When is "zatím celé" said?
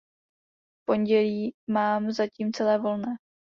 2.11-2.77